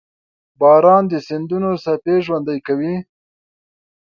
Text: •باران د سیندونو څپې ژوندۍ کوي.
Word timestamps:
•باران 0.59 1.03
د 1.11 1.13
سیندونو 1.27 1.69
څپې 1.83 2.15
ژوندۍ 2.25 2.59
کوي. 2.67 2.95